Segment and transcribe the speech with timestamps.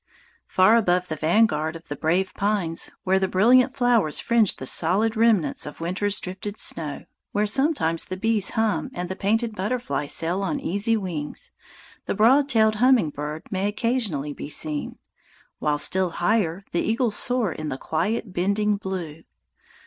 [0.47, 5.15] Far above the vanguard of the brave pines, where the brilliant flowers fringe the soiled
[5.15, 10.41] remnants of winter's drifted snow, where sometimes the bees hum and the painted butterflies sail
[10.41, 11.51] on easy wings,
[12.07, 14.97] the broad tailed hummingbird may occasionally be seen,
[15.59, 19.21] while still higher the eagles soar in the quiet bending blue.